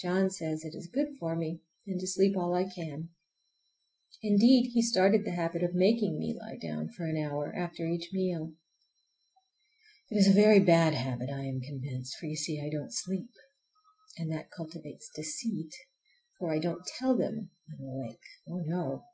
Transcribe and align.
John 0.00 0.30
says 0.30 0.64
it 0.64 0.74
is 0.74 0.86
good 0.88 1.18
for 1.20 1.36
me, 1.36 1.60
and 1.86 2.00
to 2.00 2.06
sleep 2.06 2.34
all 2.34 2.54
I 2.54 2.64
can. 2.64 3.10
Indeed, 4.22 4.70
he 4.72 4.80
started 4.80 5.26
the 5.26 5.32
habit 5.32 5.60
by 5.60 5.68
making 5.74 6.18
me 6.18 6.34
lie 6.34 6.56
down 6.56 6.88
for 6.88 7.04
an 7.04 7.18
hour 7.18 7.54
after 7.54 7.86
each 7.86 8.08
meal. 8.10 8.54
It 10.10 10.16
is 10.16 10.28
a 10.28 10.32
very 10.32 10.60
bad 10.60 10.94
habit, 10.94 11.28
I 11.28 11.42
am 11.44 11.60
convinced, 11.60 12.16
for, 12.16 12.24
you 12.24 12.36
see, 12.36 12.58
I 12.58 12.70
don't 12.70 12.88
sleep. 12.90 13.32
And 14.16 14.32
that 14.32 14.50
cultivates 14.50 15.10
deceit, 15.14 15.74
for 16.38 16.50
I 16.54 16.58
don't 16.58 16.86
tell 16.86 17.14
them 17.14 17.50
I'm 17.68 17.84
awake,—oh, 17.84 18.62
no! 18.64 19.04